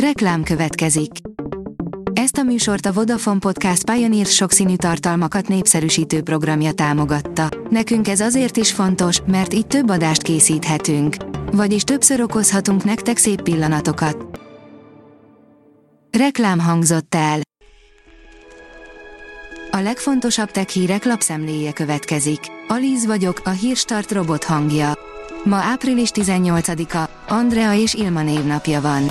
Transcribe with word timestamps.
Reklám 0.00 0.42
következik. 0.42 1.10
Ezt 2.12 2.36
a 2.36 2.42
műsort 2.42 2.86
a 2.86 2.92
Vodafone 2.92 3.38
Podcast 3.38 3.90
Pioneer 3.90 4.26
sokszínű 4.26 4.76
tartalmakat 4.76 5.48
népszerűsítő 5.48 6.22
programja 6.22 6.72
támogatta. 6.72 7.48
Nekünk 7.70 8.08
ez 8.08 8.20
azért 8.20 8.56
is 8.56 8.72
fontos, 8.72 9.20
mert 9.26 9.54
így 9.54 9.66
több 9.66 9.90
adást 9.90 10.22
készíthetünk. 10.22 11.16
Vagyis 11.52 11.82
többször 11.82 12.20
okozhatunk 12.20 12.84
nektek 12.84 13.16
szép 13.16 13.42
pillanatokat. 13.42 14.40
Reklám 16.18 16.58
hangzott 16.60 17.14
el. 17.14 17.40
A 19.70 19.78
legfontosabb 19.78 20.50
tech 20.50 20.68
hírek 20.68 21.04
lapszemléje 21.04 21.72
következik. 21.72 22.40
Alíz 22.68 23.06
vagyok, 23.06 23.40
a 23.44 23.50
hírstart 23.50 24.12
robot 24.12 24.44
hangja. 24.44 24.92
Ma 25.44 25.56
április 25.56 26.10
18-a, 26.14 27.32
Andrea 27.32 27.74
és 27.74 27.94
Ilma 27.94 28.22
névnapja 28.22 28.80
van. 28.80 29.10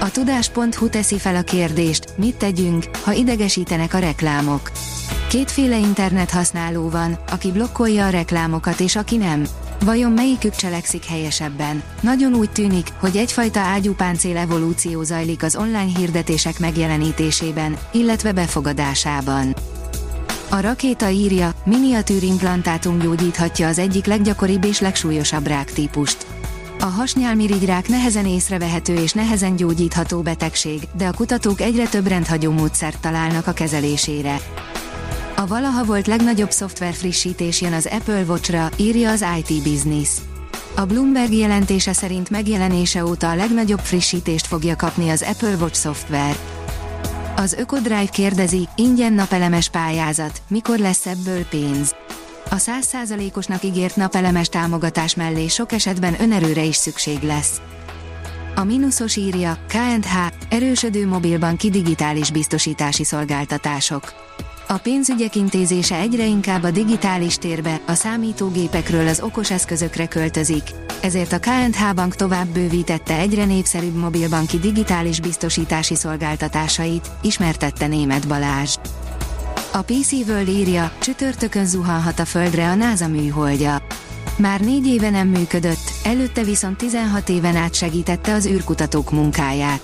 A 0.00 0.10
tudás.hu 0.10 0.88
teszi 0.88 1.18
fel 1.18 1.36
a 1.36 1.42
kérdést, 1.42 2.04
mit 2.16 2.36
tegyünk, 2.36 2.84
ha 3.02 3.12
idegesítenek 3.12 3.94
a 3.94 3.98
reklámok. 3.98 4.70
Kétféle 5.28 5.78
internet 5.78 6.30
használó 6.30 6.88
van, 6.88 7.18
aki 7.30 7.52
blokkolja 7.52 8.06
a 8.06 8.10
reklámokat 8.10 8.80
és 8.80 8.96
aki 8.96 9.16
nem. 9.16 9.46
Vajon 9.84 10.12
melyikük 10.12 10.54
cselekszik 10.54 11.04
helyesebben? 11.04 11.82
Nagyon 12.00 12.34
úgy 12.34 12.50
tűnik, 12.50 12.88
hogy 13.00 13.16
egyfajta 13.16 13.60
ágyúpáncél 13.60 14.36
evolúció 14.36 15.02
zajlik 15.02 15.42
az 15.42 15.56
online 15.56 15.98
hirdetések 15.98 16.58
megjelenítésében, 16.58 17.76
illetve 17.92 18.32
befogadásában. 18.32 19.54
A 20.50 20.60
rakéta 20.60 21.08
írja, 21.08 21.50
miniatűr 21.64 22.22
implantátum 22.22 22.98
gyógyíthatja 22.98 23.68
az 23.68 23.78
egyik 23.78 24.06
leggyakoribb 24.06 24.64
és 24.64 24.80
legsúlyosabb 24.80 25.46
ráktípust. 25.46 26.29
A 26.80 26.86
hasnyálmirigyrák 26.86 27.88
nehezen 27.88 28.26
észrevehető 28.26 28.94
és 28.94 29.12
nehezen 29.12 29.56
gyógyítható 29.56 30.22
betegség, 30.22 30.80
de 30.96 31.06
a 31.06 31.12
kutatók 31.12 31.60
egyre 31.60 31.88
több 31.88 32.06
rendhagyó 32.06 32.52
módszert 32.52 33.00
találnak 33.00 33.46
a 33.46 33.52
kezelésére. 33.52 34.40
A 35.36 35.46
valaha 35.46 35.84
volt 35.84 36.06
legnagyobb 36.06 36.50
szoftver 36.50 36.92
frissítés 36.92 37.60
jön 37.60 37.72
az 37.72 37.86
Apple 37.86 38.22
Watch-ra, 38.22 38.68
írja 38.76 39.10
az 39.10 39.24
IT 39.38 39.62
Business. 39.62 40.08
A 40.76 40.84
Bloomberg 40.84 41.32
jelentése 41.32 41.92
szerint 41.92 42.30
megjelenése 42.30 43.04
óta 43.04 43.30
a 43.30 43.34
legnagyobb 43.34 43.80
frissítést 43.80 44.46
fogja 44.46 44.76
kapni 44.76 45.10
az 45.10 45.22
Apple 45.22 45.56
Watch 45.60 45.78
szoftver. 45.78 46.36
Az 47.36 47.52
Ökodrive 47.52 48.08
kérdezi, 48.12 48.68
ingyen 48.76 49.12
napelemes 49.12 49.68
pályázat, 49.68 50.42
mikor 50.48 50.78
lesz 50.78 51.06
ebből 51.06 51.44
pénz? 51.44 51.94
A 52.50 52.56
100%-osnak 52.56 53.64
ígért 53.64 53.96
napelemes 53.96 54.48
támogatás 54.48 55.14
mellé 55.14 55.46
sok 55.46 55.72
esetben 55.72 56.20
önerőre 56.20 56.62
is 56.62 56.76
szükség 56.76 57.22
lesz. 57.22 57.60
A 58.54 58.64
mínuszos 58.64 59.16
írja, 59.16 59.58
KNH, 59.68 60.14
erősödő 60.48 61.06
mobilbanki 61.06 61.70
digitális 61.70 62.30
biztosítási 62.30 63.04
szolgáltatások. 63.04 64.12
A 64.68 64.78
pénzügyek 64.78 65.34
intézése 65.34 65.96
egyre 65.96 66.24
inkább 66.24 66.62
a 66.62 66.70
digitális 66.70 67.36
térbe, 67.36 67.80
a 67.86 67.94
számítógépekről 67.94 69.08
az 69.08 69.20
okos 69.20 69.50
eszközökre 69.50 70.06
költözik, 70.06 70.62
ezért 71.00 71.32
a 71.32 71.38
KNH 71.38 71.94
Bank 71.94 72.14
tovább 72.14 72.46
bővítette 72.46 73.18
egyre 73.18 73.44
népszerűbb 73.44 73.94
mobilbanki 73.94 74.58
digitális 74.58 75.20
biztosítási 75.20 75.94
szolgáltatásait, 75.94 77.10
ismertette 77.22 77.86
német 77.86 78.28
Balázs. 78.28 78.76
A 79.72 79.82
PC 79.82 80.12
World 80.12 80.48
írja, 80.48 80.92
csütörtökön 81.00 81.66
zuhanhat 81.66 82.18
a 82.18 82.24
földre 82.24 82.68
a 82.68 82.74
NASA 82.74 83.08
műholdja. 83.08 83.82
Már 84.36 84.60
négy 84.60 84.86
éve 84.86 85.10
nem 85.10 85.28
működött, 85.28 85.92
előtte 86.04 86.42
viszont 86.42 86.76
16 86.76 87.28
éven 87.28 87.56
át 87.56 87.74
segítette 87.74 88.34
az 88.34 88.46
űrkutatók 88.46 89.10
munkáját. 89.10 89.80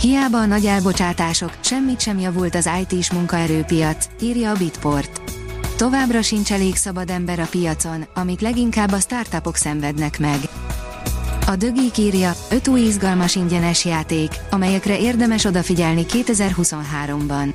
Hiába 0.00 0.38
a 0.38 0.46
nagy 0.46 0.66
elbocsátások, 0.66 1.52
semmit 1.60 2.00
sem 2.00 2.18
javult 2.18 2.54
az 2.54 2.70
IT-s 2.80 3.12
munkaerőpiac, 3.12 4.06
írja 4.20 4.50
a 4.50 4.56
Bitport. 4.56 5.20
Továbbra 5.76 6.22
sincs 6.22 6.52
elég 6.52 6.76
szabad 6.76 7.10
ember 7.10 7.38
a 7.38 7.46
piacon, 7.50 8.06
amit 8.14 8.40
leginkább 8.40 8.92
a 8.92 9.00
startupok 9.00 9.56
szenvednek 9.56 10.18
meg. 10.18 10.38
A 11.46 11.56
Dögik 11.56 11.98
írja, 11.98 12.34
5 12.50 12.68
új 12.68 12.80
izgalmas 12.80 13.34
ingyenes 13.34 13.84
játék, 13.84 14.30
amelyekre 14.50 14.98
érdemes 14.98 15.44
odafigyelni 15.44 16.06
2023-ban. 16.08 17.54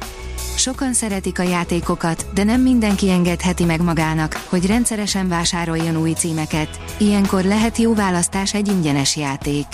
Sokan 0.55 0.93
szeretik 0.93 1.39
a 1.39 1.43
játékokat, 1.43 2.25
de 2.33 2.43
nem 2.43 2.61
mindenki 2.61 3.09
engedheti 3.09 3.63
meg 3.63 3.81
magának, 3.81 4.45
hogy 4.49 4.65
rendszeresen 4.65 5.27
vásároljon 5.27 5.97
új 5.97 6.11
címeket, 6.11 6.79
ilyenkor 6.97 7.43
lehet 7.43 7.77
jó 7.77 7.93
választás 7.93 8.53
egy 8.53 8.67
ingyenes 8.67 9.15
játék. 9.15 9.65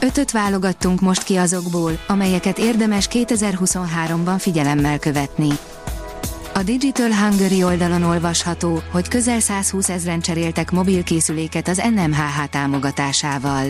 Ötöt 0.00 0.30
válogattunk 0.30 1.00
most 1.00 1.22
ki 1.22 1.36
azokból, 1.36 1.98
amelyeket 2.06 2.58
érdemes 2.58 3.08
2023-ban 3.10 4.36
figyelemmel 4.38 4.98
követni. 4.98 5.48
A 6.54 6.62
Digital 6.62 7.10
Hungary 7.12 7.64
oldalon 7.64 8.02
olvasható, 8.02 8.82
hogy 8.90 9.08
közel 9.08 9.40
120 9.40 9.88
ezren 9.88 10.20
cseréltek 10.20 10.70
mobilkészüléket 10.70 11.68
az 11.68 11.82
NMHH 11.94 12.48
támogatásával. 12.50 13.64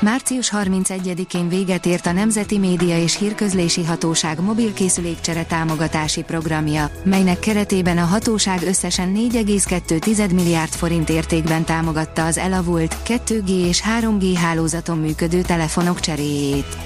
Március 0.00 0.52
31-én 0.56 1.48
véget 1.48 1.86
ért 1.86 2.06
a 2.06 2.12
Nemzeti 2.12 2.58
Média 2.58 2.98
és 2.98 3.18
Hírközlési 3.18 3.84
Hatóság 3.84 4.40
mobilkészülékcsere 4.40 5.44
támogatási 5.44 6.22
programja, 6.22 6.90
melynek 7.04 7.38
keretében 7.38 7.98
a 7.98 8.04
hatóság 8.04 8.62
összesen 8.62 9.12
4,2 9.16 10.34
milliárd 10.34 10.72
forint 10.72 11.08
értékben 11.08 11.64
támogatta 11.64 12.24
az 12.24 12.38
elavult 12.38 12.96
2G 13.06 13.48
és 13.48 13.82
3G 14.00 14.32
hálózaton 14.36 14.98
működő 14.98 15.40
telefonok 15.40 16.00
cseréjét. 16.00 16.76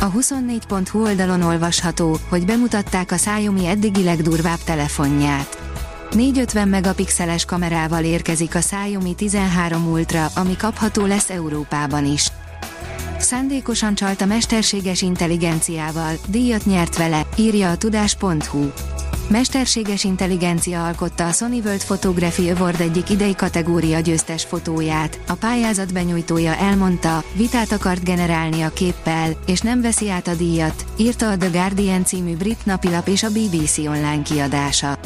A 0.00 0.12
24.hu 0.12 1.02
oldalon 1.02 1.42
olvasható, 1.42 2.16
hogy 2.28 2.44
bemutatták 2.44 3.12
a 3.12 3.16
Xiaomi 3.16 3.66
eddigi 3.66 4.02
legdurvább 4.02 4.58
telefonját. 4.64 5.59
450 6.14 6.68
megapixeles 6.68 7.44
kamerával 7.44 8.04
érkezik 8.04 8.54
a 8.54 8.58
Xiaomi 8.58 9.14
13 9.14 9.90
Ultra, 9.90 10.26
ami 10.34 10.56
kapható 10.56 11.06
lesz 11.06 11.30
Európában 11.30 12.06
is. 12.06 12.32
Szándékosan 13.18 13.94
csalt 13.94 14.20
a 14.20 14.26
mesterséges 14.26 15.02
intelligenciával, 15.02 16.14
díjat 16.26 16.64
nyert 16.64 16.96
vele, 16.96 17.26
írja 17.36 17.70
a 17.70 17.76
tudás.hu. 17.76 18.70
Mesterséges 19.28 20.04
intelligencia 20.04 20.86
alkotta 20.86 21.26
a 21.26 21.32
Sony 21.32 21.60
World 21.64 21.84
Photography 21.84 22.50
Award 22.50 22.80
egyik 22.80 23.10
idei 23.10 23.34
kategória 23.34 24.00
győztes 24.00 24.44
fotóját. 24.44 25.20
A 25.28 25.34
pályázat 25.34 25.92
benyújtója 25.92 26.56
elmondta, 26.56 27.24
vitát 27.32 27.72
akart 27.72 28.04
generálni 28.04 28.62
a 28.62 28.68
képpel, 28.68 29.30
és 29.46 29.60
nem 29.60 29.80
veszi 29.80 30.10
át 30.10 30.28
a 30.28 30.34
díjat, 30.34 30.84
írta 30.96 31.28
a 31.30 31.36
The 31.36 31.48
Guardian 31.48 32.04
című 32.04 32.36
brit 32.36 32.66
napilap 32.66 33.08
és 33.08 33.22
a 33.22 33.28
BBC 33.28 33.78
online 33.78 34.22
kiadása. 34.22 34.98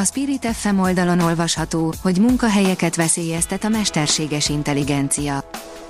A 0.00 0.04
Spirit 0.04 0.46
FM 0.46 0.78
oldalon 0.78 1.20
olvasható, 1.20 1.94
hogy 2.02 2.18
munkahelyeket 2.18 2.96
veszélyeztet 2.96 3.64
a 3.64 3.68
mesterséges 3.68 4.48
intelligencia. 4.48 5.44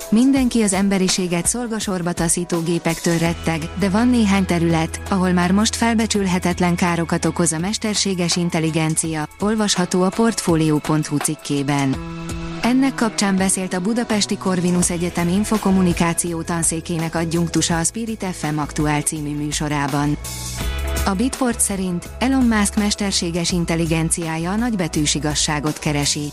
Mindenki 0.09 0.62
az 0.62 0.72
emberiséget 0.72 1.47
szolgasorba 1.47 2.12
taszító 2.12 2.60
gépektől 2.60 3.19
retteg, 3.19 3.60
de 3.78 3.88
van 3.88 4.09
néhány 4.09 4.44
terület, 4.44 5.00
ahol 5.09 5.32
már 5.32 5.53
most 5.53 5.76
felbecsülhetetlen 5.76 6.75
károkat 6.75 7.25
okoz 7.25 7.53
a 7.53 7.59
mesterséges 7.59 8.37
intelligencia, 8.37 9.28
olvasható 9.38 10.03
a 10.03 10.09
Portfolio.hu 10.09 11.16
cikkében. 11.16 11.97
Ennek 12.62 12.94
kapcsán 12.94 13.37
beszélt 13.37 13.72
a 13.72 13.81
Budapesti 13.81 14.37
Corvinus 14.37 14.91
Egyetem 14.91 15.28
infokommunikáció 15.28 16.42
tanszékének 16.42 17.15
adjunktusa 17.15 17.78
a 17.78 17.84
Spirit 17.84 18.25
FM 18.32 18.59
aktuál 18.59 19.00
című 19.00 19.37
műsorában. 19.37 20.19
A 21.04 21.14
Bitport 21.14 21.60
szerint 21.60 22.08
Elon 22.18 22.44
Musk 22.44 22.76
mesterséges 22.76 23.50
intelligenciája 23.50 24.50
a 24.50 24.56
nagybetűs 24.56 25.14
igazságot 25.14 25.78
keresi. 25.78 26.32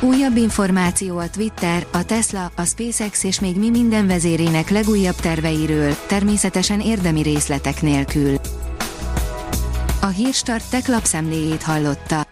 Újabb 0.00 0.36
információ 0.36 1.18
a 1.18 1.30
Twitter, 1.30 1.86
a 1.92 2.04
Tesla, 2.04 2.50
a 2.56 2.64
SpaceX 2.64 3.24
és 3.24 3.40
még 3.40 3.56
mi 3.56 3.70
minden 3.70 4.06
vezérének 4.06 4.70
legújabb 4.70 5.14
terveiről, 5.14 5.96
természetesen 6.06 6.80
érdemi 6.80 7.22
részletek 7.22 7.82
nélkül. 7.82 8.36
A 10.00 10.06
Hírstart 10.06 10.70
tech 10.70 10.88
lapszemléjét 10.88 11.62
hallotta. 11.62 12.31